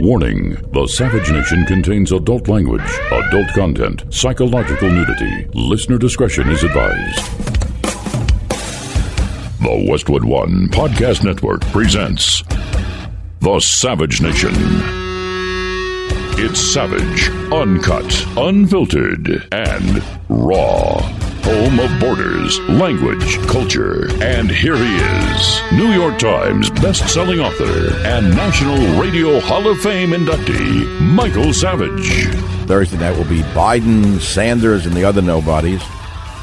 [0.00, 5.46] Warning The Savage Nation contains adult language, adult content, psychological nudity.
[5.54, 7.16] Listener discretion is advised.
[9.62, 12.42] The Westwood One Podcast Network presents
[13.40, 15.05] The Savage Nation.
[16.38, 21.00] It's savage, uncut, unfiltered, and raw.
[21.00, 24.10] Home of borders, language, culture.
[24.22, 30.10] And here he is, New York Times best-selling author and National Radio Hall of Fame
[30.10, 32.26] inductee, Michael Savage.
[32.66, 35.82] Thursday night will be Biden, Sanders, and the other nobodies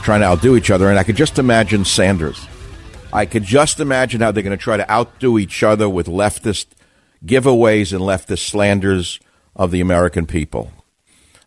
[0.01, 0.89] trying to outdo each other.
[0.89, 2.47] And I could just imagine Sanders.
[3.13, 6.65] I could just imagine how they're going to try to outdo each other with leftist
[7.23, 9.19] giveaways and leftist slanders
[9.55, 10.71] of the American people.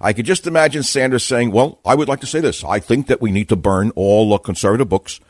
[0.01, 2.63] I could just imagine Sanders saying, Well, I would like to say this.
[2.65, 5.21] I think that we need to burn all the conservative books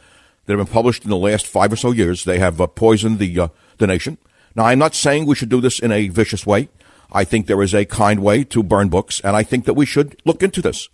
[0.44, 2.24] that have been published in the last five or so years.
[2.24, 3.48] They have uh, poisoned the, uh,
[3.78, 4.18] the nation.
[4.54, 6.68] Now, I'm not saying we should do this in a vicious way.
[7.12, 9.86] I think there is a kind way to burn books, and I think that we
[9.86, 10.88] should look into this.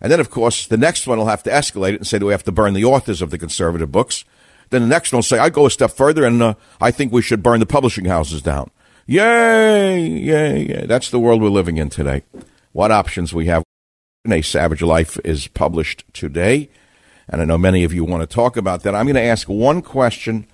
[0.00, 2.26] And then, of course, the next one will have to escalate it and say, Do
[2.26, 4.24] we have to burn the authors of the conservative books?
[4.70, 7.12] Then the next one will say, I go a step further, and uh, I think
[7.12, 8.70] we should burn the publishing houses down.
[9.10, 10.84] Yay, yay, yay.
[10.84, 12.24] That's the world we're living in today.
[12.72, 13.62] What options we have.
[14.30, 16.68] A Savage Life is published today,
[17.26, 18.94] and I know many of you want to talk about that.
[18.94, 20.46] I'm going to ask one question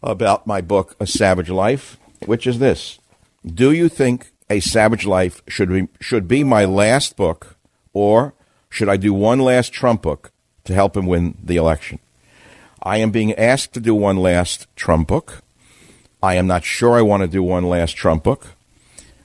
[0.00, 3.00] about my book, A Savage Life, which is this
[3.44, 7.56] Do you think A Savage Life should be, should be my last book,
[7.92, 8.32] or
[8.70, 10.30] should I do one last Trump book
[10.62, 11.98] to help him win the election?
[12.80, 15.42] I am being asked to do one last Trump book.
[16.22, 18.46] I am not sure I want to do one last Trump book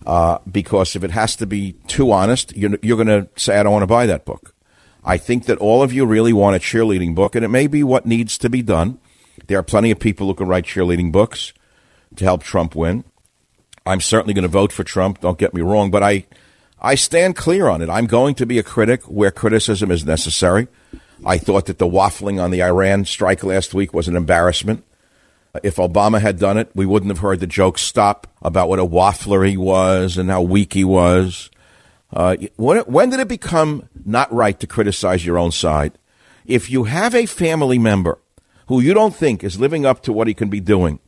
[0.06, 3.64] uh, because if it has to be too honest, you're, you're going to say, I
[3.64, 4.56] don't want to buy that book.
[5.04, 7.84] I think that all of you really want a cheerleading book, and it may be
[7.84, 9.00] what needs to be done.
[9.46, 11.54] There are plenty of people who can write cheerleading books
[12.16, 13.04] to help Trump win.
[13.86, 16.26] I'm certainly going to vote for Trump, don't get me wrong, but I,
[16.82, 17.90] I stand clear on it.
[17.90, 20.68] I'm going to be a critic where criticism is necessary.
[21.26, 24.84] I thought that the waffling on the Iran strike last week was an embarrassment.
[25.64, 28.86] If Obama had done it, we wouldn't have heard the jokes stop about what a
[28.86, 31.50] waffler he was and how weak he was.
[32.12, 35.98] Uh, when, when did it become not right to criticize your own side?
[36.46, 38.20] If you have a family member
[38.68, 41.00] who you don't think is living up to what he can be doing,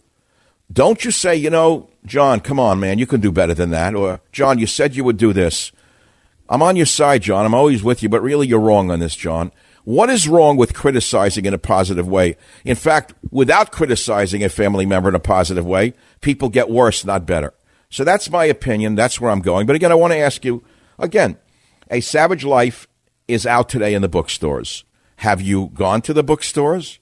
[0.71, 3.95] don't you say, you know, John, come on, man, you can do better than that.
[3.95, 5.71] Or, John, you said you would do this.
[6.49, 7.45] I'm on your side, John.
[7.45, 9.51] I'm always with you, but really you're wrong on this, John.
[9.83, 12.35] What is wrong with criticizing in a positive way?
[12.65, 17.25] In fact, without criticizing a family member in a positive way, people get worse, not
[17.25, 17.53] better.
[17.89, 18.95] So that's my opinion.
[18.95, 19.65] That's where I'm going.
[19.65, 20.63] But again, I want to ask you
[20.97, 21.37] again,
[21.89, 22.87] A Savage Life
[23.27, 24.83] is out today in the bookstores.
[25.17, 26.99] Have you gone to the bookstores?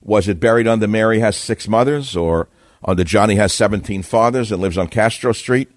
[0.00, 2.48] Was it buried under Mary Has Six Mothers or
[2.84, 5.70] under Johnny Has 17 Fathers and lives on Castro Street?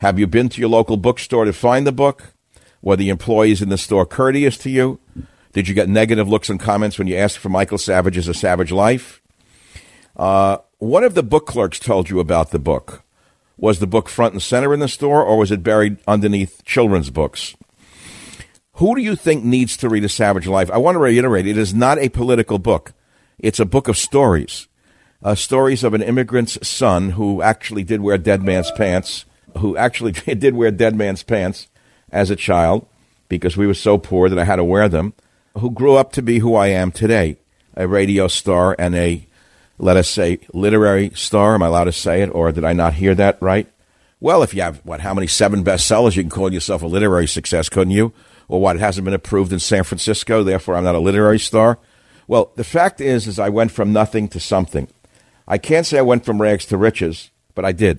[0.00, 2.34] Have you been to your local bookstore to find the book?
[2.80, 4.98] Were the employees in the store courteous to you?
[5.52, 8.72] Did you get negative looks and comments when you asked for Michael Savage's A Savage
[8.72, 9.20] Life?
[10.16, 13.02] Uh, what have the book clerks told you about the book?
[13.58, 17.10] Was the book front and center in the store, or was it buried underneath children's
[17.10, 17.54] books?
[18.76, 20.70] Who do you think needs to read A Savage Life?
[20.70, 22.92] I want to reiterate it is not a political book,
[23.38, 24.68] it's a book of stories.
[25.22, 29.24] uh, stories of an immigrant's son who actually did wear dead man's pants,
[29.58, 31.68] who actually did wear dead man's pants
[32.10, 32.86] as a child
[33.28, 35.14] because we were so poor that I had to wear them,
[35.58, 37.36] who grew up to be who I am today,
[37.76, 39.26] a radio star and a,
[39.78, 41.54] let us say, literary star.
[41.54, 43.68] Am I allowed to say it, or did I not hear that right?
[44.20, 47.26] Well, if you have, what, how many seven bestsellers, you can call yourself a literary
[47.26, 48.12] success, couldn't you?
[48.48, 51.78] Or what, it hasn't been approved in San Francisco, therefore I'm not a literary star?
[52.28, 54.88] Well, the fact is, is I went from nothing to something.
[55.48, 57.98] I can't say I went from rags to riches, but I did.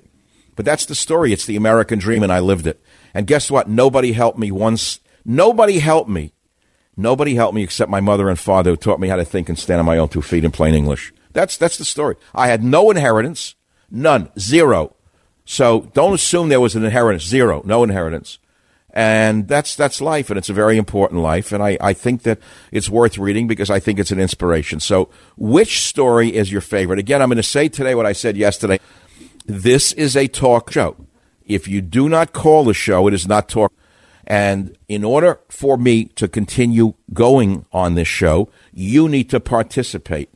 [0.55, 1.33] But that's the story.
[1.33, 2.81] It's the American dream, and I lived it.
[3.13, 3.67] And guess what?
[3.67, 4.99] Nobody helped me once.
[5.25, 6.33] Nobody helped me.
[6.95, 9.57] Nobody helped me except my mother and father who taught me how to think and
[9.57, 11.13] stand on my own two feet in plain English.
[11.33, 12.15] That's, that's the story.
[12.35, 13.55] I had no inheritance.
[13.89, 14.29] None.
[14.37, 14.95] Zero.
[15.45, 17.25] So don't assume there was an inheritance.
[17.25, 17.61] Zero.
[17.65, 18.37] No inheritance.
[18.95, 21.51] And that's, that's life, and it's a very important life.
[21.51, 22.37] And I, I think that
[22.71, 24.79] it's worth reading because I think it's an inspiration.
[24.79, 26.99] So, which story is your favorite?
[26.99, 28.79] Again, I'm going to say today what I said yesterday.
[29.47, 30.95] This is a talk show.
[31.43, 33.73] If you do not call the show, it is not talk.
[34.25, 40.29] And in order for me to continue going on this show, you need to participate.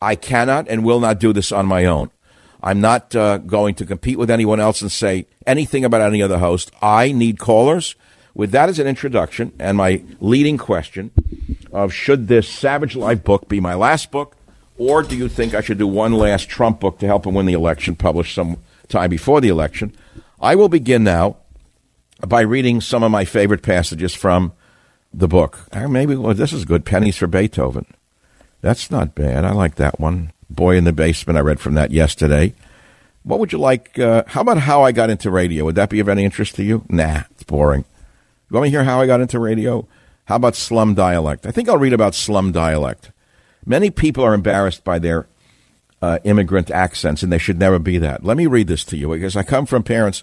[0.00, 2.10] I cannot and will not do this on my own.
[2.62, 6.38] I'm not uh, going to compete with anyone else and say anything about any other
[6.38, 6.70] host.
[6.80, 7.96] I need callers.
[8.34, 11.10] With that as an introduction and my leading question
[11.72, 14.36] of should this Savage Life book be my last book,
[14.78, 17.46] or do you think I should do one last Trump book to help him win
[17.46, 18.56] the election, published some
[18.88, 19.94] time before the election?
[20.40, 21.36] I will begin now
[22.26, 24.52] by reading some of my favorite passages from
[25.12, 25.66] the book.
[25.74, 26.84] Maybe well, this is good.
[26.84, 27.86] Pennies for Beethoven.
[28.60, 29.44] That's not bad.
[29.44, 30.32] I like that one.
[30.48, 31.36] Boy in the Basement.
[31.36, 32.54] I read from that yesterday.
[33.24, 33.98] What would you like?
[33.98, 35.64] Uh, how about how I got into radio?
[35.64, 36.84] Would that be of any interest to you?
[36.88, 37.84] Nah, it's boring.
[38.50, 39.86] You want me to hear how I got into radio?
[40.26, 41.46] How about slum dialect?
[41.46, 43.10] I think I'll read about slum dialect.
[43.64, 45.26] Many people are embarrassed by their
[46.00, 48.24] uh, immigrant accents, and they should never be that.
[48.24, 50.22] Let me read this to you because I come from parents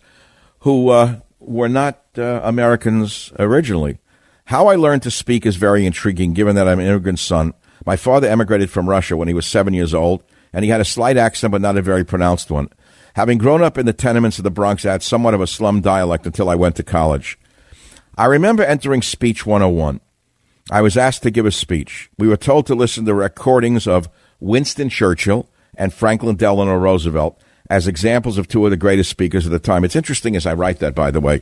[0.60, 4.00] who uh, were not uh, Americans originally.
[4.46, 7.54] How I learned to speak is very intriguing, given that I'm an immigrant son
[7.86, 10.86] my father emigrated from Russia when he was seven years old, and he had a
[10.86, 12.70] slight accent, but not a very pronounced one.
[13.16, 15.82] Having grown up in the tenements of the Bronx, I had somewhat of a slum
[15.82, 17.40] dialect until I went to college.
[18.18, 20.02] I remember entering Speech 101.
[20.72, 22.12] I was asked to give a speech.
[22.18, 24.08] We were told to listen to recordings of
[24.40, 29.52] Winston Churchill and Franklin Delano Roosevelt as examples of two of the greatest speakers of
[29.52, 29.84] the time.
[29.84, 31.42] It's interesting as I write that, by the way.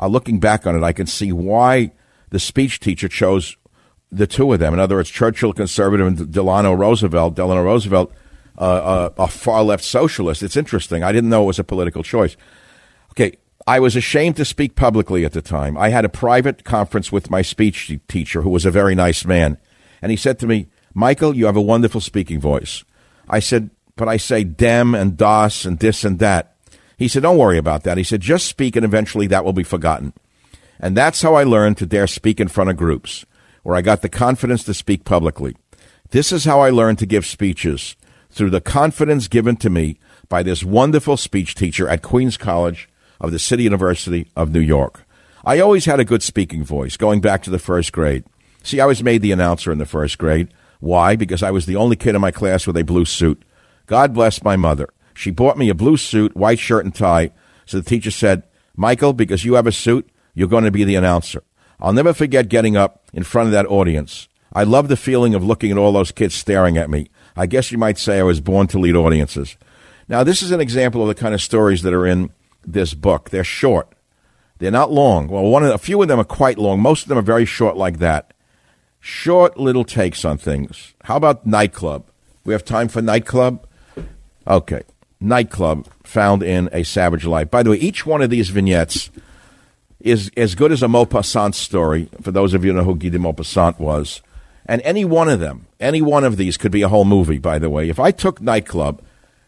[0.00, 1.92] Uh, looking back on it, I can see why
[2.30, 3.56] the speech teacher chose
[4.10, 4.74] the two of them.
[4.74, 8.12] In other words, Churchill, conservative, and Delano Roosevelt, Delano Roosevelt,
[8.58, 10.42] uh, uh, a far left socialist.
[10.42, 11.02] It's interesting.
[11.02, 12.36] I didn't know it was a political choice.
[13.12, 15.78] Okay, I was ashamed to speak publicly at the time.
[15.78, 19.56] I had a private conference with my speech teacher, who was a very nice man,
[20.02, 22.84] and he said to me, "Michael, you have a wonderful speaking voice."
[23.28, 26.54] I said, "But I say dem and das and this and that."
[26.96, 29.62] He said, "Don't worry about that." He said, "Just speak, and eventually that will be
[29.62, 30.12] forgotten."
[30.80, 33.24] And that's how I learned to dare speak in front of groups
[33.62, 35.54] where I got the confidence to speak publicly.
[36.10, 37.96] This is how I learned to give speeches
[38.30, 39.98] through the confidence given to me
[40.28, 42.88] by this wonderful speech teacher at Queens College
[43.20, 45.04] of the City University of New York.
[45.44, 48.24] I always had a good speaking voice going back to the first grade.
[48.62, 50.48] See, I was made the announcer in the first grade.
[50.80, 51.16] Why?
[51.16, 53.42] Because I was the only kid in my class with a blue suit.
[53.92, 54.88] God bless my mother.
[55.12, 57.30] She bought me a blue suit, white shirt, and tie.
[57.66, 58.42] So the teacher said,
[58.74, 61.42] Michael, because you have a suit, you're going to be the announcer.
[61.78, 64.28] I'll never forget getting up in front of that audience.
[64.50, 67.10] I love the feeling of looking at all those kids staring at me.
[67.36, 69.58] I guess you might say I was born to lead audiences.
[70.08, 72.30] Now, this is an example of the kind of stories that are in
[72.66, 73.28] this book.
[73.28, 73.92] They're short.
[74.56, 75.28] They're not long.
[75.28, 76.80] Well, one of, a few of them are quite long.
[76.80, 78.32] Most of them are very short like that.
[79.00, 80.94] Short little takes on things.
[81.02, 82.06] How about nightclub?
[82.42, 83.66] We have time for nightclub?
[84.46, 84.82] Okay.
[85.20, 87.50] Nightclub found in A Savage Life.
[87.50, 89.10] By the way, each one of these vignettes
[90.00, 93.08] is as good as a Maupassant story, for those of you who know who Guy
[93.08, 94.20] de Maupassant was.
[94.66, 97.58] And any one of them, any one of these could be a whole movie, by
[97.58, 97.88] the way.
[97.88, 99.00] If I took Nightclub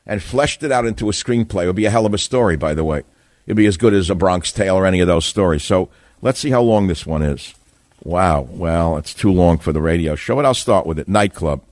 [0.06, 2.56] and fleshed it out into a screenplay, it would be a hell of a story,
[2.56, 3.02] by the way.
[3.46, 5.64] It'd be as good as A Bronx Tale or any of those stories.
[5.64, 5.88] So
[6.22, 7.54] let's see how long this one is.
[8.02, 8.42] Wow.
[8.50, 11.08] Well, it's too long for the radio show, but I'll start with it.
[11.08, 11.62] Nightclub.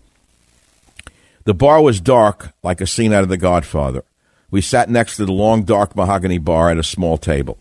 [1.45, 4.05] The bar was dark, like a scene out of The Godfather.
[4.51, 7.59] We sat next to the long, dark mahogany bar at a small table.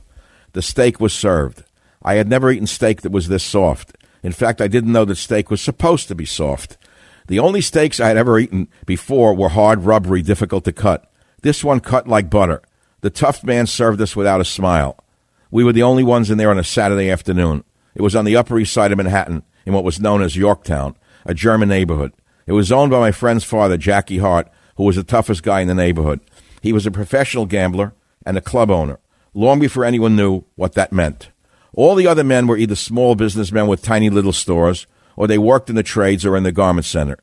[0.54, 1.64] The steak was served.
[2.04, 3.98] I had never eaten steak that was this soft.
[4.22, 6.78] In fact, I didn't know that steak was supposed to be soft.
[7.26, 11.12] The only steaks I had ever eaten before were hard, rubbery, difficult to cut.
[11.42, 12.62] This one cut like butter.
[13.02, 15.04] The tough man served us without a smile.
[15.50, 17.64] We were the only ones in there on a Saturday afternoon.
[17.96, 20.96] It was on the Upper East Side of Manhattan, in what was known as Yorktown,
[21.26, 22.14] a German neighborhood.
[22.48, 25.68] It was owned by my friend's father, Jackie Hart, who was the toughest guy in
[25.68, 26.20] the neighborhood.
[26.62, 27.94] He was a professional gambler
[28.26, 29.00] and a club owner,
[29.34, 31.32] long before anyone knew what that meant.
[31.74, 35.70] All the other men were either small businessmen with tiny little stores, or they worked
[35.70, 37.18] in the trades or in the garment center.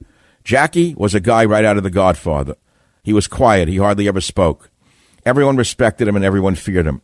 [0.45, 2.55] Jackie was a guy right out of The Godfather.
[3.03, 3.69] He was quiet.
[3.69, 4.71] He hardly ever spoke.
[5.25, 7.03] Everyone respected him and everyone feared him.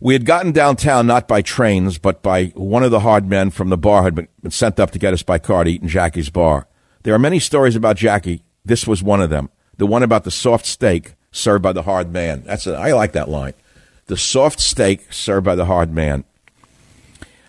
[0.00, 3.68] We had gotten downtown not by trains, but by one of the hard men from
[3.68, 6.30] the bar had been sent up to get us by car to eat in Jackie's
[6.30, 6.66] bar.
[7.02, 8.42] There are many stories about Jackie.
[8.64, 9.50] This was one of them.
[9.76, 12.42] The one about the soft steak served by the hard man.
[12.44, 13.54] That's a, I like that line.
[14.06, 16.24] The soft steak served by the hard man.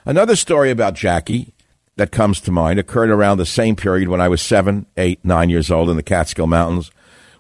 [0.06, 1.54] Another story about Jackie
[1.98, 5.50] that comes to mind occurred around the same period when I was seven, eight, nine
[5.50, 6.92] years old in the Catskill Mountains,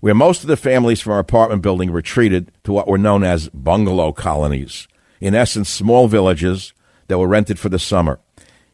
[0.02, 3.50] where most of the families from our apartment building retreated to what were known as
[3.50, 4.88] bungalow colonies
[5.22, 6.74] in essence, small villages
[7.08, 8.20] that were rented for the summer.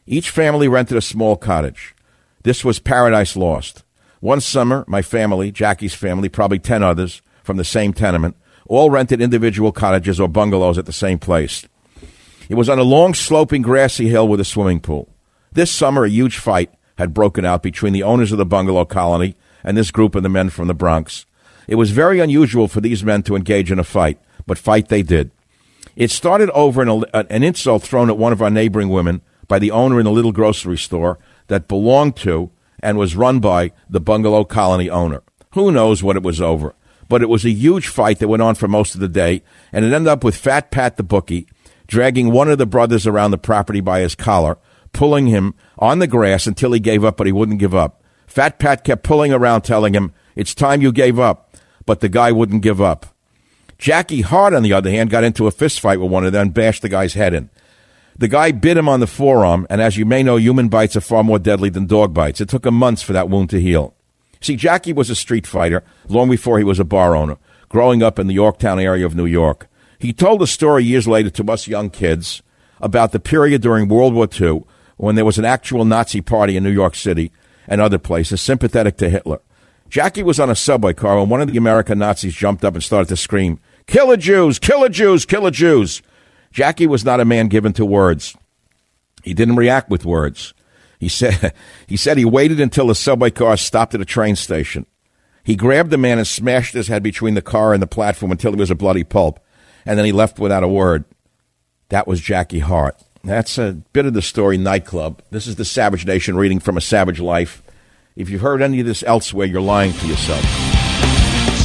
[0.07, 1.93] Each family rented a small cottage.
[2.47, 3.83] This was paradise lost.
[4.21, 8.37] One summer, my family, Jackie's family, probably 10 others from the same tenement,
[8.67, 11.67] all rented individual cottages or bungalows at the same place.
[12.47, 15.09] It was on a long, sloping, grassy hill with a swimming pool.
[15.51, 19.35] This summer, a huge fight had broken out between the owners of the bungalow colony
[19.61, 21.25] and this group of the men from the Bronx.
[21.67, 25.03] It was very unusual for these men to engage in a fight, but fight they
[25.03, 25.31] did.
[25.97, 29.71] It started over an, an insult thrown at one of our neighboring women by the
[29.71, 32.51] owner in a little grocery store that belonged to
[32.81, 35.23] and was run by the bungalow colony owner.
[35.53, 36.75] Who knows what it was over?
[37.09, 39.85] But it was a huge fight that went on for most of the day, and
[39.85, 41.47] it ended up with Fat Pat the bookie
[41.87, 44.57] dragging one of the brothers around the property by his collar,
[44.93, 48.03] pulling him on the grass until he gave up, but he wouldn't give up.
[48.27, 51.55] Fat Pat kept pulling around, telling him, It's time you gave up.
[51.85, 53.05] But the guy wouldn't give up.
[53.77, 56.41] Jackie Hart, on the other hand, got into a fist fight with one of them
[56.47, 57.49] and bashed the guy's head in.
[58.19, 61.01] The guy bit him on the forearm, and as you may know, human bites are
[61.01, 62.41] far more deadly than dog bites.
[62.41, 63.93] It took him months for that wound to heal.
[64.41, 67.37] See, Jackie was a street fighter long before he was a bar owner,
[67.69, 69.67] growing up in the Yorktown area of New York.
[69.99, 72.41] He told a story years later to us young kids
[72.81, 74.63] about the period during World War II
[74.97, 77.31] when there was an actual Nazi party in New York City
[77.67, 79.41] and other places sympathetic to Hitler.
[79.89, 82.83] Jackie was on a subway car when one of the American Nazis jumped up and
[82.83, 86.01] started to scream, Kill the Jews, kill the Jews, kill the Jews.
[86.57, 88.35] Jackie was not a man given to words.
[89.21, 90.55] He didn't react with words.
[90.99, 91.53] He said,
[91.87, 94.87] he said he waited until the subway car stopped at a train station.
[95.43, 98.53] He grabbed the man and smashed his head between the car and the platform until
[98.53, 99.39] he was a bloody pulp,
[99.85, 101.05] and then he left without a word.
[101.89, 102.99] That was Jackie Hart.
[103.23, 105.21] That's a bit of the story nightclub.
[105.29, 107.61] This is the Savage Nation reading from a Savage Life.
[108.15, 110.43] If you've heard any of this elsewhere, you're lying to yourself.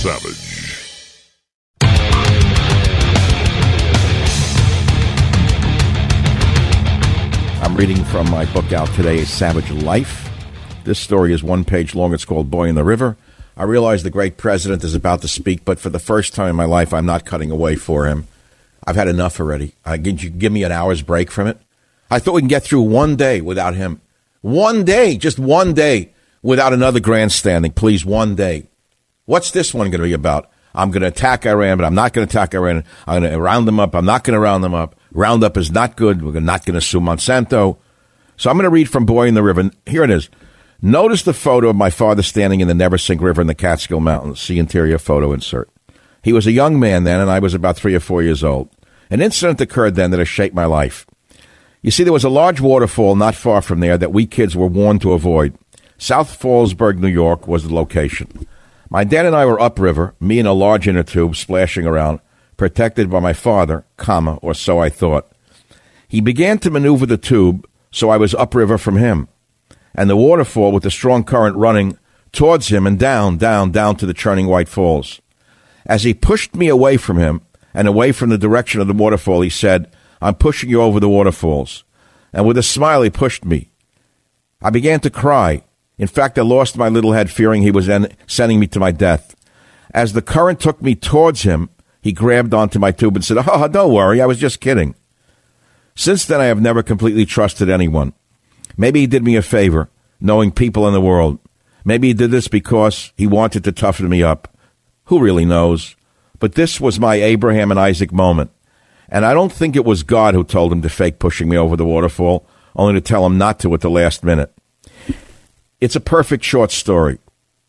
[0.02, 0.51] Savage.
[7.82, 10.30] Reading from my book out today, Savage Life.
[10.84, 12.14] This story is one page long.
[12.14, 13.16] It's called Boy in the River.
[13.56, 16.54] I realize the great president is about to speak, but for the first time in
[16.54, 18.28] my life, I'm not cutting away for him.
[18.86, 19.74] I've had enough already.
[19.84, 21.58] Uh, you give me an hour's break from it?
[22.08, 24.00] I thought we can get through one day without him.
[24.42, 27.72] One day, just one day without another grandstanding.
[27.72, 28.68] Please, one day.
[29.24, 30.48] What's this one going to be about?
[30.72, 32.84] I'm going to attack Iran, but I'm not going to attack Iran.
[33.08, 33.96] I'm going to round them up.
[33.96, 34.94] I'm not going to round them up.
[35.12, 36.22] Roundup is not good.
[36.22, 37.78] We're not going to sue Monsanto.
[38.36, 39.70] So I'm going to read from Boy in the River.
[39.86, 40.30] Here it is.
[40.80, 44.40] Notice the photo of my father standing in the Neversink River in the Catskill Mountains.
[44.40, 45.70] See interior photo insert.
[46.22, 48.68] He was a young man then, and I was about three or four years old.
[49.10, 51.06] An incident occurred then that has shaped my life.
[51.82, 54.66] You see, there was a large waterfall not far from there that we kids were
[54.66, 55.56] warned to avoid.
[55.98, 58.46] South Fallsburg, New York was the location.
[58.88, 62.20] My dad and I were upriver, me in a large inner tube splashing around
[62.62, 65.28] protected by my father, comma, or so I thought.
[66.06, 69.26] He began to maneuver the tube, so I was upriver from him,
[69.96, 71.98] and the waterfall with the strong current running
[72.30, 75.20] towards him and down, down, down to the churning white falls.
[75.86, 77.40] As he pushed me away from him
[77.74, 81.08] and away from the direction of the waterfall, he said, I'm pushing you over the
[81.08, 81.82] waterfalls.
[82.32, 83.72] And with a smile, he pushed me.
[84.62, 85.64] I began to cry.
[85.98, 88.92] In fact, I lost my little head, fearing he was en- sending me to my
[88.92, 89.34] death.
[89.92, 91.68] As the current took me towards him,
[92.02, 94.94] he grabbed onto my tube and said, oh, oh, don't worry, I was just kidding.
[95.94, 98.12] Since then, I have never completely trusted anyone.
[98.76, 99.88] Maybe he did me a favor,
[100.20, 101.38] knowing people in the world.
[101.84, 104.56] Maybe he did this because he wanted to toughen me up.
[105.04, 105.94] Who really knows?
[106.38, 108.50] But this was my Abraham and Isaac moment.
[109.08, 111.76] And I don't think it was God who told him to fake pushing me over
[111.76, 114.52] the waterfall, only to tell him not to at the last minute.
[115.80, 117.18] It's a perfect short story,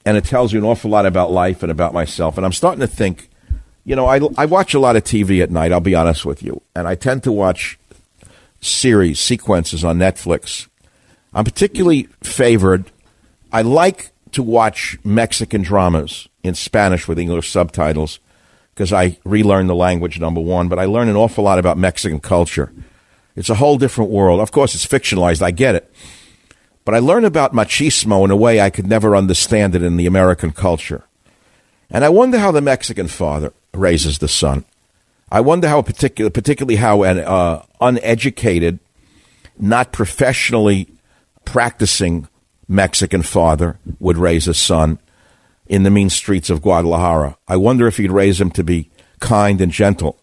[0.06, 2.38] and it tells you an awful lot about life and about myself.
[2.38, 3.30] And I'm starting to think
[3.86, 6.42] you know, I, I watch a lot of TV at night, I'll be honest with
[6.42, 7.78] you, and I tend to watch
[8.62, 10.68] series, sequences on Netflix.
[11.34, 12.92] I'm particularly favored,
[13.52, 16.28] I like to watch Mexican dramas.
[16.44, 18.20] in Spanish with English subtitles
[18.74, 22.20] because I relearn the language, number one, but I learn an awful lot about Mexican
[22.20, 22.72] culture.
[23.36, 24.42] It's a whole different world.
[24.42, 25.42] Of course, it's fictionalized.
[25.42, 25.94] I get it.
[26.84, 30.06] But I learn about machismo in a way I could never understand it in the
[30.06, 31.06] American culture.
[31.90, 34.65] And I wonder how the Mexican father raises the son.
[35.32, 38.80] I wonder how particular, particularly how an uh, uneducated,
[39.58, 40.88] not professionally
[41.46, 42.27] practicing
[42.68, 45.00] Mexican father would raise a son
[45.65, 47.38] in the mean streets of Guadalajara.
[47.48, 48.89] I wonder if he'd raise him to be
[49.20, 50.20] kind and gentle,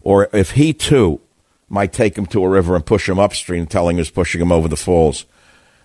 [0.00, 1.20] or if he too
[1.68, 4.52] might take him to a river and push him upstream, telling him he's pushing him
[4.52, 5.26] over the falls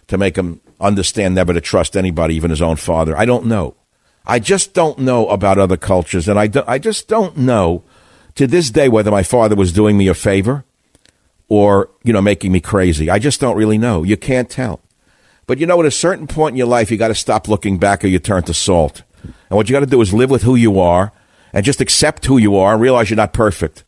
[0.08, 3.18] to make him understand never to trust anybody, even his own father.
[3.18, 3.76] I don't know.
[4.26, 7.84] I just don't know about other cultures, and I, do, I just don't know
[8.36, 10.64] to this day whether my father was doing me a favor
[11.50, 13.10] or, you know, making me crazy.
[13.10, 14.04] I just don't really know.
[14.04, 14.80] You can't tell.
[15.46, 17.78] But you know, at a certain point in your life, you got to stop looking
[17.78, 19.04] back or you turn to salt.
[19.24, 21.12] And what you got to do is live with who you are
[21.52, 23.84] and just accept who you are and realize you're not perfect.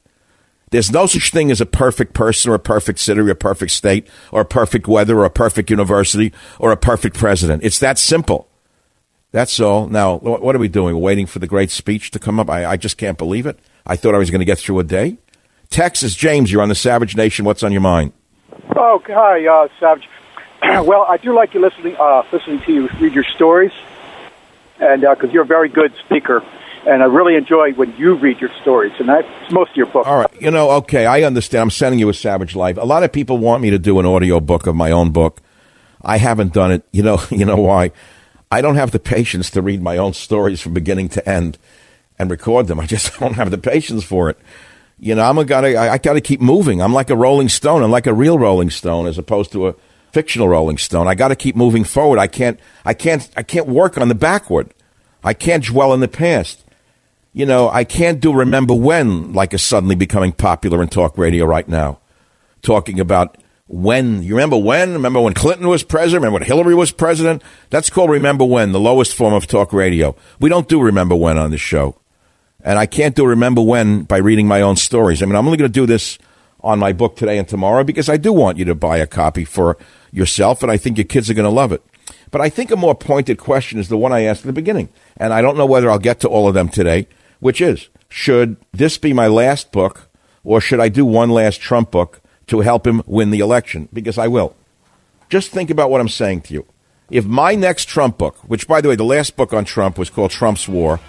[0.71, 3.71] There's no such thing as a perfect person or a perfect city or a perfect
[3.71, 7.63] state or a perfect weather or a perfect university or a perfect president.
[7.63, 8.49] It's that simple.
[9.35, 9.89] That's all.
[9.89, 10.97] Now, what are we doing?
[10.97, 12.49] Waiting for the great speech to come up?
[12.49, 13.59] I, I just can't believe it.
[13.85, 15.17] I thought I was going to get through a day.
[15.69, 17.43] Texas, James, you're on the Savage Nation.
[17.43, 18.13] What's on your mind?
[18.77, 20.07] Oh, hi, uh, Savage.
[20.87, 23.73] well, I do like you listening uh, listening to you read your stories,
[24.79, 26.41] and because uh, you're a very good speaker,
[26.87, 30.07] and I really enjoy when you read your stories, and that's most of your book.
[30.07, 31.63] All right, you know, okay, I understand.
[31.63, 32.77] I'm sending you a Savage Life.
[32.77, 35.41] A lot of people want me to do an audio book of my own book.
[36.01, 36.85] I haven't done it.
[36.93, 37.91] You know, you know why?
[38.55, 41.57] I don't have the patience to read my own stories from beginning to end
[42.17, 42.79] and record them.
[42.79, 44.37] I just don't have the patience for it.
[44.97, 45.73] You know, I'm a guy.
[45.73, 46.81] I, I got to keep moving.
[46.81, 47.83] I'm like a Rolling Stone.
[47.83, 49.75] I'm like a real Rolling Stone, as opposed to a
[50.13, 51.09] fictional Rolling Stone.
[51.09, 52.17] I got to keep moving forward.
[52.17, 54.73] I can't, I can't, I can't work on the backward.
[55.21, 56.63] I can't dwell in the past.
[57.33, 61.43] You know, I can't do remember when like is suddenly becoming popular in talk radio
[61.43, 61.99] right now.
[62.61, 64.23] Talking about when.
[64.23, 64.93] You remember when?
[64.93, 66.21] Remember when Clinton was president?
[66.21, 67.43] Remember when Hillary was president?
[67.69, 70.15] That's called remember when, the lowest form of talk radio.
[70.39, 71.99] We don't do remember when on this show.
[72.61, 75.21] And I can't do remember when by reading my own stories.
[75.21, 76.17] I mean, I'm only going to do this
[76.61, 79.45] on my book today and tomorrow because I do want you to buy a copy
[79.45, 79.77] for
[80.11, 81.83] yourself, and I think your kids are going to love it.
[82.31, 84.89] But I think a more pointed question is the one I asked at the beginning,
[85.15, 87.07] and I don't know whether I'll get to all of them today,
[87.39, 90.09] which is should this be my last book,
[90.43, 93.89] or should I do one last Trump book to help him win the election?
[93.93, 94.55] Because I will.
[95.29, 96.65] Just think about what I'm saying to you.
[97.09, 100.09] If my next Trump book, which by the way, the last book on Trump was
[100.09, 100.99] called Trump's War,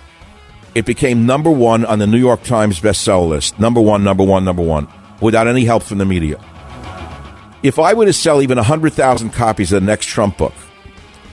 [0.74, 3.58] it became number one on the New York Times bestseller list.
[3.58, 4.88] Number one, number one, number one,
[5.22, 6.38] without any help from the media.
[7.62, 10.52] If I were to sell even 100,000 copies of the next Trump book,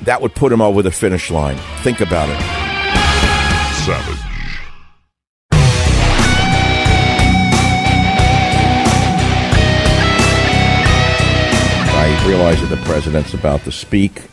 [0.03, 1.57] that would put him over the finish line.
[1.81, 2.39] Think about it.
[3.85, 4.22] Savage.
[12.25, 14.23] Realize that the president's about to speak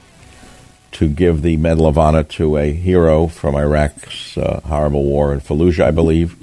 [0.92, 5.40] to give the Medal of Honor to a hero from Iraq's uh, horrible war in
[5.40, 6.36] Fallujah, I believe.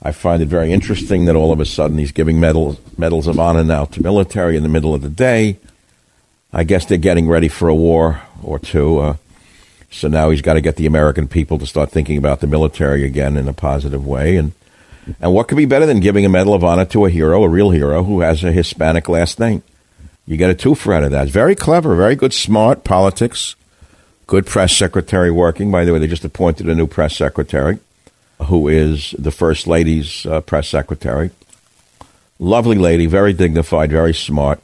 [0.00, 3.38] I find it very interesting that all of a sudden he's giving medals, medals of
[3.40, 5.58] honor now to military in the middle of the day.
[6.52, 8.98] I guess they're getting ready for a war or two.
[9.00, 9.16] Uh,
[9.90, 13.04] so now he's got to get the American people to start thinking about the military
[13.04, 14.36] again in a positive way.
[14.36, 14.52] And
[15.20, 17.48] and what could be better than giving a Medal of Honor to a hero, a
[17.48, 19.64] real hero, who has a Hispanic last name?
[20.30, 21.26] You get a twofer out of that.
[21.26, 23.56] Very clever, very good, smart politics.
[24.28, 25.72] Good press secretary working.
[25.72, 27.80] By the way, they just appointed a new press secretary
[28.44, 31.32] who is the First Lady's uh, press secretary.
[32.38, 34.60] Lovely lady, very dignified, very smart.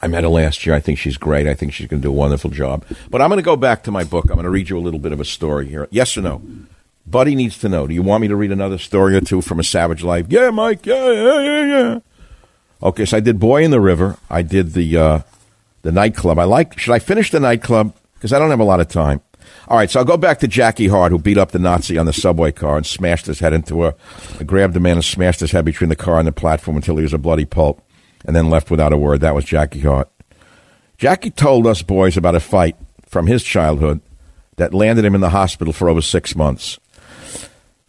[0.00, 0.76] I met her last year.
[0.76, 1.48] I think she's great.
[1.48, 2.84] I think she's going to do a wonderful job.
[3.10, 4.26] But I'm going to go back to my book.
[4.26, 5.88] I'm going to read you a little bit of a story here.
[5.90, 6.40] Yes or no?
[7.04, 7.88] Buddy needs to know.
[7.88, 10.26] Do you want me to read another story or two from a savage life?
[10.28, 10.86] Yeah, Mike.
[10.86, 11.98] Yeah, yeah, yeah, yeah.
[12.84, 14.18] Okay, so I did Boy in the River.
[14.28, 15.18] I did the uh,
[15.82, 16.38] the nightclub.
[16.38, 16.78] I like.
[16.78, 17.94] Should I finish the nightclub?
[18.14, 19.22] Because I don't have a lot of time.
[19.68, 22.06] All right, so I'll go back to Jackie Hart, who beat up the Nazi on
[22.06, 23.94] the subway car and smashed his head into a,
[24.44, 27.02] grabbed the man and smashed his head between the car and the platform until he
[27.02, 27.82] was a bloody pulp,
[28.24, 29.20] and then left without a word.
[29.20, 30.10] That was Jackie Hart.
[30.98, 34.00] Jackie told us boys about a fight from his childhood
[34.56, 36.78] that landed him in the hospital for over six months.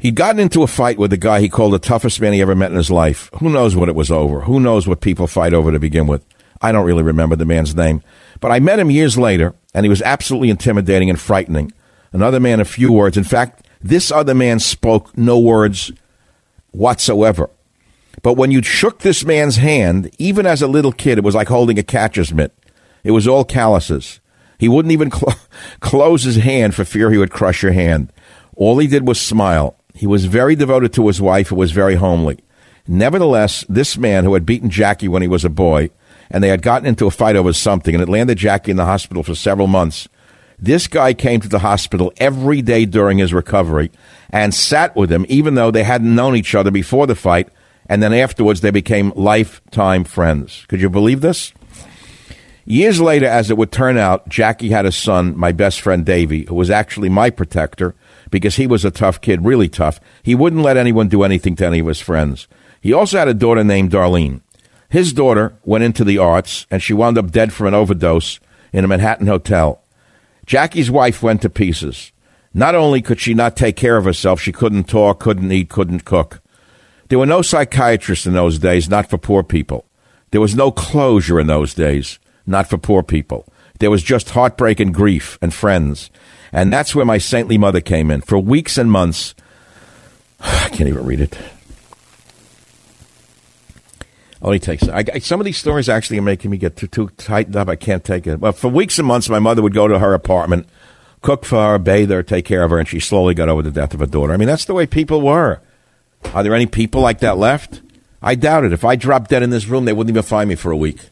[0.06, 2.54] He'd gotten into a fight with a guy he called the toughest man he ever
[2.54, 3.32] met in his life.
[3.40, 4.42] Who knows what it was over?
[4.42, 6.24] Who knows what people fight over to begin with?
[6.62, 8.04] I don't really remember the man's name.
[8.40, 11.74] But I met him years later, and he was absolutely intimidating and frightening.
[12.14, 13.18] Another man of few words.
[13.18, 15.92] In fact, this other man spoke no words
[16.70, 17.50] whatsoever.
[18.22, 21.48] But when you shook this man's hand, even as a little kid, it was like
[21.48, 22.54] holding a catcher's mitt.
[23.04, 24.20] It was all calluses.
[24.60, 25.40] He wouldn't even cl-
[25.80, 28.14] close his hand for fear he would crush your hand.
[28.56, 29.76] All he did was smile.
[29.96, 32.40] He was very devoted to his wife and was very homely.
[32.88, 35.90] Nevertheless, this man who had beaten Jackie when he was a boy,
[36.30, 38.86] and they had gotten into a fight over something, and it landed Jackie in the
[38.86, 40.08] hospital for several months.
[40.60, 43.92] This guy came to the hospital every day during his recovery
[44.30, 47.50] and sat with him, even though they hadn't known each other before the fight,
[47.88, 50.66] and then afterwards they became lifetime friends.
[50.68, 51.54] Could you believe this?
[52.66, 56.46] Years later, as it would turn out, Jackie had a son, my best friend Davy,
[56.46, 57.94] who was actually my protector
[58.32, 60.00] because he was a tough kid, really tough.
[60.24, 62.48] He wouldn't let anyone do anything to any of his friends.
[62.82, 64.42] He also had a daughter named Darlene.
[64.90, 68.40] His daughter went into the arts, and she wound up dead from an overdose
[68.72, 69.82] in a Manhattan hotel.
[70.46, 72.12] Jackie's wife went to pieces.
[72.54, 76.06] Not only could she not take care of herself, she couldn't talk, couldn't eat, couldn't
[76.06, 76.42] cook.
[77.10, 79.86] There were no psychiatrists in those days, not for poor people.
[80.32, 83.46] There was no closure in those days not for poor people.
[83.80, 86.10] There was just heartbreak and grief and friends.
[86.56, 88.22] And that's where my saintly mother came in.
[88.22, 89.36] For weeks and months,
[90.40, 91.38] I can't even read it.
[94.42, 97.10] Only takes I, I, some of these stories actually are making me get too, too
[97.18, 97.68] tightened up.
[97.68, 98.40] I can't take it.
[98.40, 100.70] Well, for weeks and months, my mother would go to her apartment,
[101.22, 103.72] cook for her, bathe her, take care of her, and she slowly got over the
[103.72, 104.32] death of her daughter.
[104.32, 105.60] I mean, that's the way people were.
[106.34, 107.82] Are there any people like that left?
[108.22, 108.72] I doubt it.
[108.72, 111.10] If I dropped dead in this room, they wouldn't even find me for a week.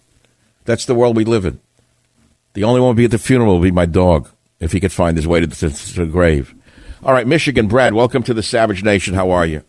[0.63, 1.59] That's the world we live in.
[2.53, 4.29] The only one to be at the funeral will be my dog,
[4.63, 6.53] if he could find his way to the, to the grave.
[7.03, 9.13] All right, Michigan, Brad, welcome to the Savage Nation.
[9.13, 9.63] How are you?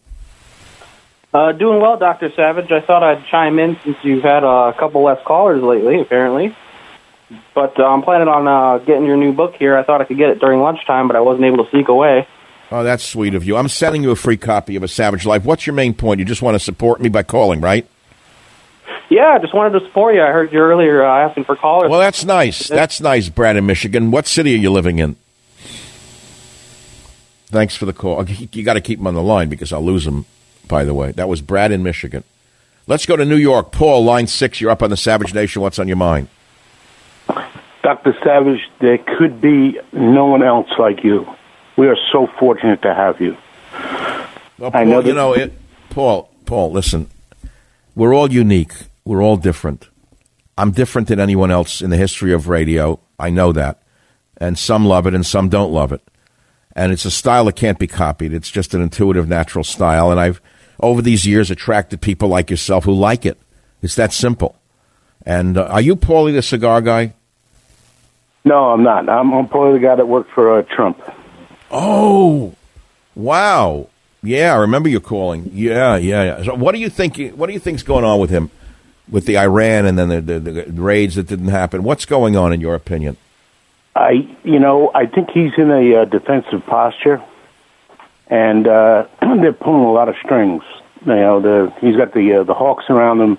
[1.33, 2.31] Uh, doing well, Dr.
[2.37, 2.71] Savage.
[2.71, 6.57] I thought I'd chime in since you've had a couple less callers lately, apparently.
[7.55, 9.77] But uh, I'm planning on uh, getting your new book here.
[9.77, 12.29] I thought I could get it during lunchtime, but I wasn't able to sneak away.
[12.71, 13.57] Oh, that's sweet of you.
[13.57, 15.45] I'm sending you a free copy of A Savage Life.
[15.45, 16.21] What's your main point?
[16.21, 17.87] You just want to support me by calling, right?
[19.11, 20.23] Yeah, I just wanted to support you.
[20.23, 21.90] I heard you earlier uh, asking for callers.
[21.90, 22.68] Well, that's nice.
[22.68, 24.11] That's nice, Brad in Michigan.
[24.11, 25.16] What city are you living in?
[27.47, 28.25] Thanks for the call.
[28.29, 30.25] You got to keep him on the line because I'll lose him,
[30.66, 31.12] by the way.
[31.12, 32.25] That was Brad in Michigan.
[32.87, 33.70] Let's go to New York.
[33.73, 34.61] Paul, line six.
[34.61, 35.62] You're up on the Savage Nation.
[35.62, 36.29] What's on your mind?
[37.83, 38.16] Dr.
[38.25, 41.27] Savage, there could be no one else like you.
[41.77, 43.37] We are so fortunate to have you.
[44.59, 45.53] Well, Paul, I know that- you know it.
[45.90, 47.09] Paul, Paul, listen.
[47.95, 48.73] We're all unique.
[49.05, 49.89] We're all different.
[50.57, 53.01] I'm different than anyone else in the history of radio.
[53.19, 53.83] I know that.
[54.37, 56.03] And some love it and some don't love it.
[56.77, 58.33] And it's a style that can't be copied.
[58.33, 60.11] It's just an intuitive, natural style.
[60.11, 60.41] And I've,
[60.81, 63.39] over these years, attracted people like yourself who like it.
[63.81, 64.57] It's that simple.
[65.25, 67.15] And uh, are you Paulie the cigar guy?
[68.45, 69.09] No, I'm not.
[69.09, 71.01] I'm, I'm Paulie the guy that worked for uh, Trump.
[71.71, 72.55] Oh,
[73.15, 73.89] wow.
[74.25, 75.51] Yeah, I remember you calling.
[75.53, 76.43] Yeah, yeah, yeah.
[76.45, 77.19] So what do you think?
[77.35, 78.51] What do you think's going on with him?
[79.09, 81.83] with the Iran and then the, the, the, raids that didn't happen.
[81.83, 83.17] What's going on in your opinion?
[83.95, 87.23] I, you know, I think he's in a uh, defensive posture,
[88.29, 90.63] and uh, they're pulling a lot of strings.
[91.07, 93.39] You know, the, he's got the uh, the hawks around him.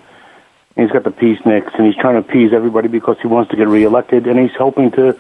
[0.76, 3.68] He's got the peaceniks, and he's trying to appease everybody because he wants to get
[3.68, 5.20] reelected, and he's hoping to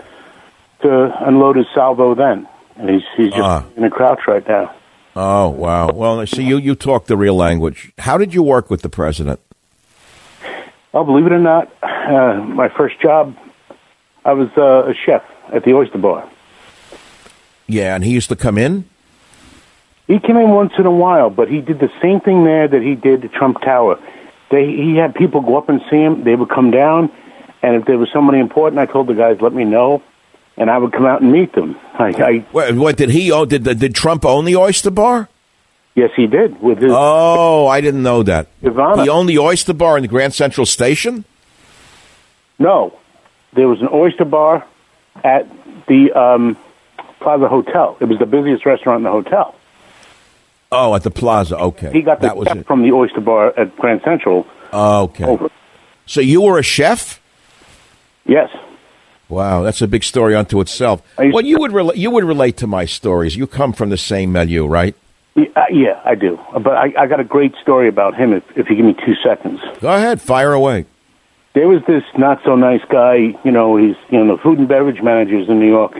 [0.82, 2.48] to unload his salvo then.
[2.76, 3.64] And he's he's just uh.
[3.76, 4.75] in a crouch right now.
[5.16, 5.92] Oh wow!
[5.92, 7.94] Well, see, you you talk the real language.
[8.00, 9.40] How did you work with the president?
[10.92, 13.36] Well, believe it or not, uh, my first job,
[14.24, 15.24] I was uh, a chef
[15.54, 16.30] at the Oyster Bar.
[17.68, 18.86] Yeah, and he used to come in?
[20.08, 22.82] He came in once in a while, but he did the same thing there that
[22.82, 24.00] he did at Trump Tower.
[24.52, 26.24] They, he had people go up and see him.
[26.24, 27.12] They would come down,
[27.62, 30.04] and if there was somebody important, I told the guys, let me know,
[30.58, 31.78] and I would come out and meet them.
[31.94, 33.48] I, I, what, what did he own?
[33.48, 35.30] Did, did Trump own the Oyster Bar?
[35.96, 36.62] Yes, he did.
[36.62, 38.48] With his oh, I didn't know that.
[38.62, 39.04] Ivana.
[39.04, 41.24] He owned the Oyster Bar in the Grand Central Station.
[42.60, 42.98] No,
[43.54, 44.66] there was an Oyster Bar
[45.24, 45.48] at
[45.88, 46.58] the um,
[47.20, 47.98] Plaza Hotel.
[48.00, 49.56] It was the busiest restaurant in the hotel.
[50.72, 51.58] Oh, at the Plaza.
[51.58, 52.68] Okay, he got the that was it.
[52.68, 54.46] from the Oyster Bar at Grand Central.
[54.74, 55.24] Okay.
[55.24, 55.50] Over.
[56.06, 57.22] So you were a chef?
[58.26, 58.50] Yes.
[59.28, 61.02] Wow, that's a big story unto itself.
[61.18, 63.36] Well, you would you would relate to my stories.
[63.36, 64.96] You come from the same milieu, right?
[65.36, 66.40] Yeah, uh, yeah, I do.
[66.54, 68.34] But I, I got a great story about him.
[68.34, 70.86] If, if you give me two seconds, go ahead, fire away.
[71.54, 73.16] There was this not so nice guy.
[73.44, 75.98] You know, he's you know the food and beverage managers in New York.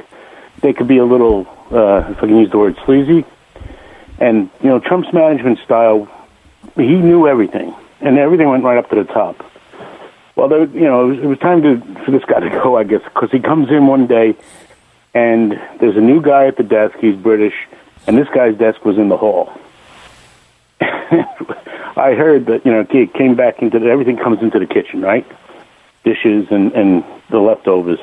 [0.62, 3.26] They could be a little, uh, if I can use the word, sleazy.
[4.20, 6.08] And you know, Trump's management style,
[6.76, 9.44] he knew everything, and everything went right up to the top.
[10.36, 12.78] Well, there, you know, it was, it was time to for this guy to go,
[12.78, 14.36] I guess, because he comes in one day,
[15.14, 16.98] and there's a new guy at the desk.
[17.00, 17.54] He's British
[18.08, 19.52] and this guy's desk was in the hall.
[20.82, 25.02] I heard that you know it came back into the, everything comes into the kitchen,
[25.02, 25.26] right?
[26.04, 28.00] Dishes and and the leftovers.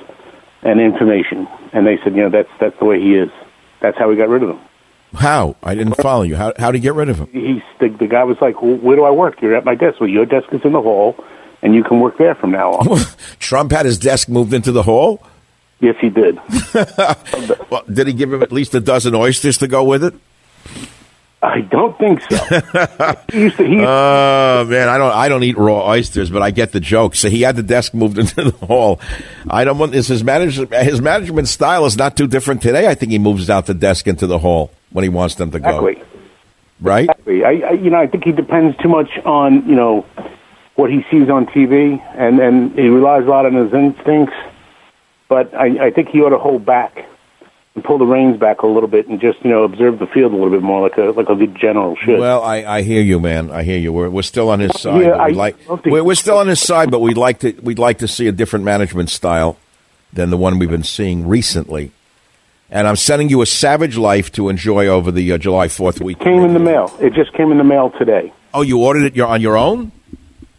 [0.63, 1.49] and information.
[1.73, 3.31] And they said, you know, that's that's the way he is.
[3.81, 4.61] That's how we got rid of him.
[5.15, 5.57] How?
[5.63, 6.37] I didn't follow you.
[6.37, 7.29] How how did you get rid of him?
[7.33, 9.43] He's the, the guy was like, well, where do I work?
[9.43, 10.01] You're at my desk.
[10.01, 11.17] Well, your desk is in the hall,
[11.63, 12.99] and you can work there from now on.
[13.39, 15.23] Trump had his desk moved into the hall.
[15.81, 16.39] yes, he did.
[17.71, 20.15] Well, did he give him at least a dozen oysters to go with it?
[21.43, 22.37] I don't think so.
[23.33, 23.67] he used to.
[23.67, 27.15] He, Oh man, I don't I don't eat raw oysters, but I get the joke.
[27.17, 29.01] So he had the desk moved into the hall.
[29.51, 32.87] I don't want is his manage his management style is not too different today.
[32.89, 35.59] I think he moves out the desk into the hall when he wants them to
[35.59, 35.87] go.
[35.87, 36.05] exactly.
[36.81, 37.09] Right?
[37.09, 37.45] Exactly.
[37.45, 40.05] I, I, you know, I think he depends too much on you know
[40.75, 44.35] what he sees on TV, and and he relies a lot on his instincts.
[45.29, 47.07] But I, I think he ought to hold back
[47.75, 50.33] and pull the reins back a little bit, and just you know observe the field
[50.33, 52.19] a little bit more, like a like a good general should.
[52.19, 53.51] Well, I, I hear you, man.
[53.51, 53.93] I hear you.
[53.93, 55.03] We're, we're still on his side.
[55.03, 57.99] Yeah, we'd like we're, we're still on his side, but we'd like to we'd like
[57.99, 59.57] to see a different management style
[60.13, 61.93] than the one we've been seeing recently.
[62.71, 66.19] And I'm sending you a Savage Life to enjoy over the uh, July Fourth week.
[66.21, 66.95] Came in the mail.
[67.01, 68.33] It just came in the mail today.
[68.55, 69.93] Oh, you ordered it your- on your own?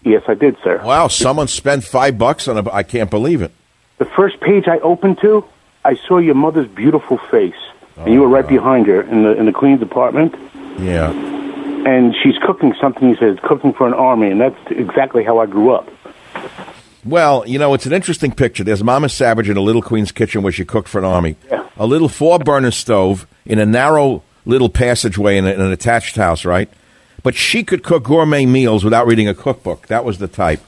[0.04, 0.82] Yes, I did, sir.
[0.84, 2.72] Wow, someone spent five bucks on a.
[2.72, 3.52] I can't believe it.
[3.98, 5.46] The first page I opened to,
[5.86, 7.56] I saw your mother's beautiful face,
[7.96, 10.36] and you were right oh, behind her in the in the Queen's apartment.
[10.80, 11.12] Yeah.
[11.12, 13.08] and she's cooking something.
[13.10, 15.90] He says cooking for an army, and that's exactly how I grew up.
[17.06, 18.64] Well, you know, it's an interesting picture.
[18.64, 21.36] There's Mama Savage in a little Queen's kitchen where she cooked for an army.
[21.50, 21.68] Yeah.
[21.78, 26.16] A little four burner stove in a narrow little passageway in, a, in an attached
[26.16, 26.70] house, right?
[27.24, 29.88] But she could cook gourmet meals without reading a cookbook.
[29.88, 30.62] That was the type.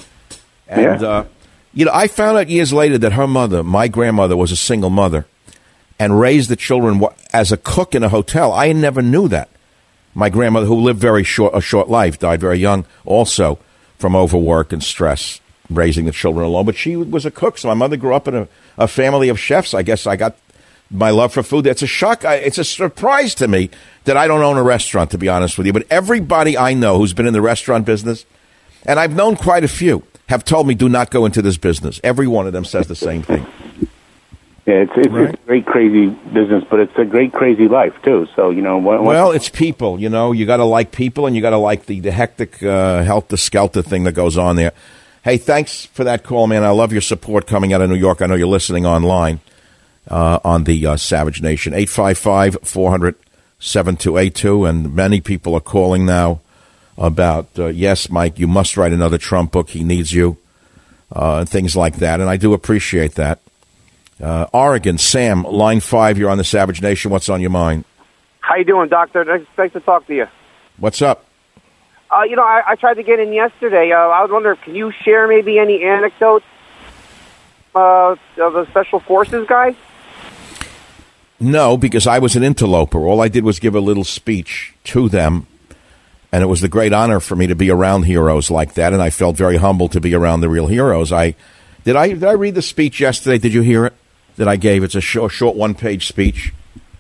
[0.68, 1.08] And, Yeah.
[1.08, 1.26] uh,
[1.74, 4.90] you know, I found out years later that her mother, my grandmother, was a single
[4.90, 5.26] mother
[6.00, 8.54] and raised the children as a cook in a hotel.
[8.54, 9.50] I never knew that.
[10.14, 13.60] My grandmother, who lived very short a short life, died very young, also
[14.00, 16.66] from overwork and stress, raising the children alone.
[16.66, 19.38] But she was a cook, so my mother grew up in a, a family of
[19.38, 19.74] chefs.
[19.74, 20.38] I guess I got
[20.90, 21.66] my love for food.
[21.66, 22.24] That's a shock.
[22.24, 23.70] I, it's a surprise to me
[24.06, 25.74] that I don't own a restaurant, to be honest with you.
[25.74, 28.26] But everybody I know who's been in the restaurant business,
[28.86, 32.00] and I've known quite a few, have told me do not go into this business.
[32.04, 33.46] Every one of them says the same thing.
[34.68, 35.30] Yeah, it's it's, Right.
[35.30, 38.28] it's a great crazy business, but it's a great crazy life too.
[38.36, 40.00] So you know, when, Well, it's people.
[40.00, 42.64] You know, you got to like people, and you got to like the the hectic,
[42.64, 44.72] uh, helter skelter thing that goes on there.
[45.24, 46.64] Hey, thanks for that call, man.
[46.64, 48.24] I love your support coming out of New York.
[48.24, 49.40] I know you're listening online
[50.10, 51.76] uh, on the uh, Savage Nation.
[51.76, 53.16] 855 400
[53.66, 54.66] 7282.
[54.66, 56.40] And many people are calling now
[56.98, 59.70] about, uh, yes, Mike, you must write another Trump book.
[59.70, 60.38] He needs you,
[61.14, 62.22] uh, and things like that.
[62.22, 63.40] And I do appreciate that.
[64.22, 67.12] Uh, Oregon, Sam, line five, you're on the Savage Nation.
[67.12, 67.84] What's on your mind?
[68.40, 69.26] How you doing, Doctor?
[69.26, 70.28] Nice, nice to talk to you.
[70.78, 71.26] What's up?
[72.10, 73.92] Uh, you know, I, I tried to get in yesterday.
[73.92, 76.46] Uh, I was wondering, can you share maybe any anecdotes
[77.76, 79.76] uh, of the special forces guys?
[81.40, 83.00] No, because I was an interloper.
[83.00, 85.48] All I did was give a little speech to them,
[86.32, 89.02] and it was the great honor for me to be around heroes like that, and
[89.02, 91.12] I felt very humbled to be around the real heroes.
[91.12, 91.36] I
[91.84, 93.38] did I did I read the speech yesterday?
[93.38, 93.94] Did you hear it?
[94.38, 94.84] That I gave?
[94.84, 96.54] It's a short, short one page speech.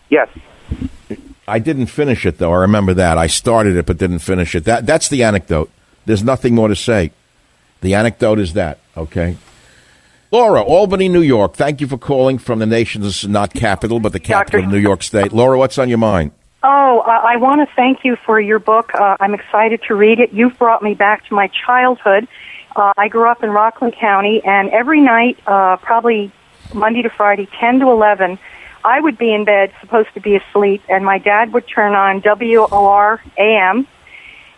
[0.10, 0.30] Yes.
[1.48, 2.54] I didn't finish it though.
[2.54, 3.18] I remember that.
[3.18, 4.66] I started it but didn't finish it.
[4.66, 5.70] That that's the anecdote.
[6.06, 7.12] There's nothing more to say.
[7.82, 9.38] The anecdote is that, okay?
[10.36, 11.56] Laura, Albany, New York.
[11.56, 15.02] Thank you for calling from the nation's not capital, but the capital of New York
[15.02, 15.32] State.
[15.32, 16.32] Laura, what's on your mind?
[16.62, 18.94] Oh, I I want to thank you for your book.
[18.94, 20.34] Uh, I'm excited to read it.
[20.34, 22.28] You've brought me back to my childhood.
[22.76, 26.34] Uh, I grew up in Rockland County, and every night, uh, probably
[26.74, 28.38] Monday to Friday, 10 to 11,
[28.84, 32.22] I would be in bed, supposed to be asleep, and my dad would turn on
[32.22, 33.88] WOR AM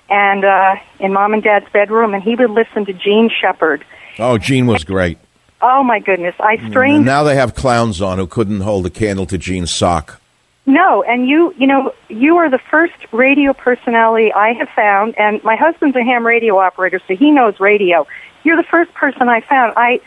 [0.10, 3.86] and uh, in mom and dad's bedroom, and he would listen to Jean Shepherd.
[4.18, 5.20] Oh, Jean was great.
[5.62, 6.36] Oh my goodness!
[6.40, 9.38] I mm, And strained now they have clowns on who couldn't hold a candle to
[9.38, 10.22] Jean's sock.
[10.68, 15.42] No, and you, you know, you are the first radio personality I have found, and
[15.42, 18.06] my husband's a ham radio operator, so he knows radio.
[18.44, 19.74] You're the first person I found.
[19.78, 20.02] I,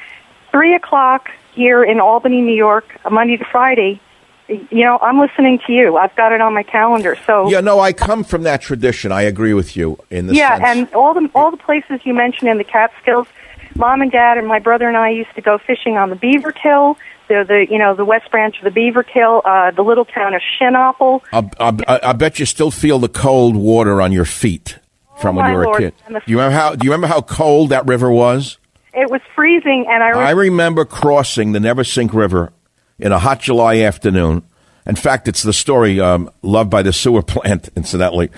[0.50, 4.00] three o'clock here in Albany, New York, Monday to Friday.
[4.48, 5.96] You know, I'm listening to you.
[5.96, 7.16] I've got it on my calendar.
[7.24, 9.12] So Yeah, no, I come from that tradition.
[9.12, 10.88] I agree with you in the yeah, sense.
[10.90, 13.28] and all the all the places you mentioned in the Catskills,
[13.76, 16.52] mom and dad and my brother and I used to go fishing on the Beaver
[16.52, 16.96] Kill,
[17.28, 20.42] the you know the West Branch of the Beaver Kill, uh, the little town of
[20.61, 21.20] Shinhopple.
[21.33, 21.48] I,
[21.87, 24.78] I, I bet you still feel the cold water on your feet
[25.20, 25.94] from when Oh, my you were a kid.
[26.09, 26.74] The- you remember how?
[26.74, 28.59] Do you remember how cold that river was?
[28.92, 32.52] It was freezing, and I, re- I remember crossing the Neversink River
[32.98, 34.42] in a hot July afternoon.
[34.85, 38.30] In fact, it's the story um, loved by the sewer plant, incidentally.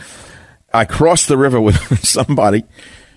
[0.74, 2.64] I crossed the river with somebody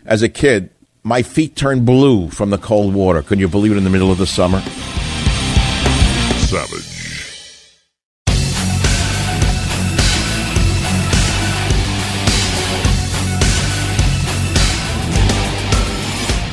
[0.06, 0.70] as a kid.
[1.08, 3.22] My feet turned blue from the cold water.
[3.22, 4.60] Can you believe it in the middle of the summer?
[6.40, 6.82] Savage.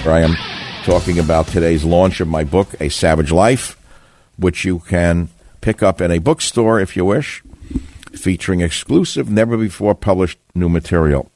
[0.06, 0.36] I am
[0.84, 3.80] talking about today's launch of my book, A Savage Life,
[4.36, 5.30] which you can
[5.62, 7.42] pick up in a bookstore if you wish,
[8.12, 11.30] featuring exclusive, never before published new material.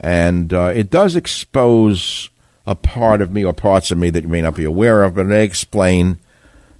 [0.00, 2.30] And uh, it does expose
[2.68, 5.14] a part of me or parts of me that you may not be aware of,
[5.14, 6.18] but they explain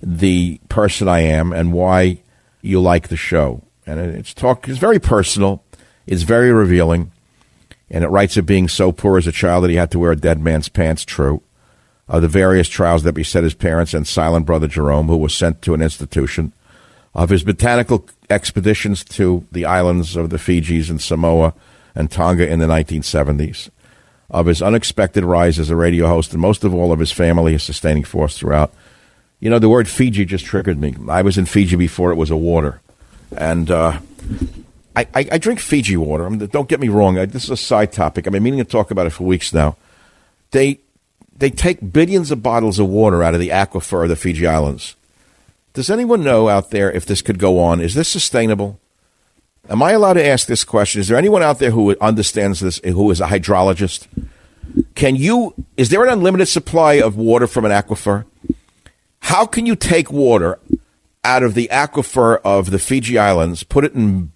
[0.03, 2.21] the person I am and why
[2.61, 3.63] you like the show.
[3.87, 5.65] And it's talk it's very personal,
[6.07, 7.11] it's very revealing,
[7.89, 10.13] and it writes of being so poor as a child that he had to wear
[10.13, 11.07] a dead man's pants.
[11.07, 11.43] True.
[12.07, 15.63] Of the various trials that beset his parents and silent brother Jerome, who was sent
[15.63, 16.53] to an institution.
[17.15, 21.55] Of his botanical expeditions to the islands of the Fijis and Samoa
[21.95, 23.71] and Tonga in the 1970s.
[24.31, 27.53] Of his unexpected rise as a radio host, and most of all of his family,
[27.53, 28.75] his sustaining force throughout.
[29.41, 30.95] You know, the word Fiji just triggered me.
[31.09, 32.81] I was in Fiji before it was a water.
[33.37, 34.01] And uh,
[34.97, 36.27] I, I, I, drink Fiji water.
[36.27, 37.19] I mean, don't get me wrong.
[37.19, 38.27] I, this is a side topic.
[38.27, 39.77] I've been meaning to talk about it for weeks now.
[40.51, 40.81] They
[41.37, 44.97] they take billions of bottles of water out of the aquifer of the Fiji Islands.
[45.73, 47.81] Does anyone know out there if this could go on?
[47.81, 48.81] Is this sustainable?
[49.69, 51.01] Am I allowed to ask this question?
[51.01, 54.07] Is there anyone out there who understands this, who is a hydrologist?
[54.95, 55.55] Can you?
[55.77, 58.25] Is there an unlimited supply of water from an aquifer?
[59.21, 60.59] How can you take water
[61.25, 64.33] out of the aquifer of the Fiji Islands, put it in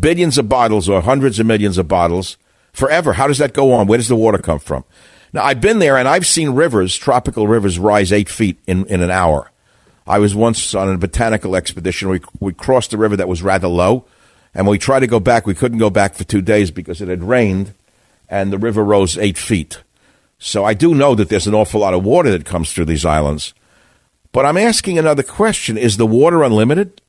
[0.00, 2.36] billions of bottles or hundreds of millions of bottles
[2.72, 3.14] forever.
[3.14, 3.86] How does that go on?
[3.86, 4.84] Where does the water come from?
[5.32, 9.00] Now, I've been there and I've seen rivers, tropical rivers, rise eight feet in, in
[9.00, 9.50] an hour.
[10.06, 12.10] I was once on a botanical expedition.
[12.10, 14.04] We, we crossed a river that was rather low,
[14.54, 17.00] and when we tried to go back, we couldn't go back for two days because
[17.00, 17.74] it had rained
[18.28, 19.82] and the river rose eight feet.
[20.38, 23.04] So I do know that there's an awful lot of water that comes through these
[23.04, 23.54] islands.
[24.32, 27.00] But I'm asking another question Is the water unlimited?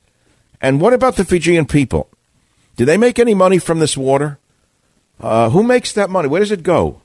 [0.60, 2.08] And what about the Fijian people?
[2.76, 4.38] Do they make any money from this water?
[5.20, 6.28] Uh, who makes that money?
[6.28, 7.00] Where does it go?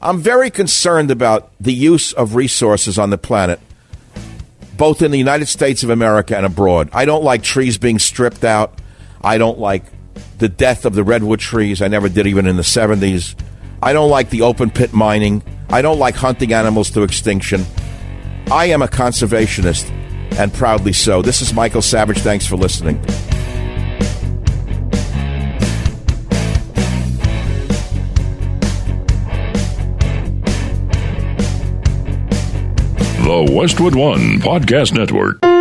[0.00, 3.60] I'm very concerned about the use of resources on the planet,
[4.76, 6.88] both in the United States of America and abroad.
[6.92, 8.80] I don't like trees being stripped out.
[9.22, 9.84] I don't like
[10.38, 11.82] the death of the redwood trees.
[11.82, 13.34] I never did, even in the 70s.
[13.82, 15.42] I don't like the open pit mining.
[15.68, 17.64] I don't like hunting animals to extinction.
[18.50, 19.90] I am a conservationist,
[20.38, 21.22] and proudly so.
[21.22, 22.18] This is Michael Savage.
[22.18, 23.00] Thanks for listening.
[33.26, 35.55] The Westwood One Podcast Network.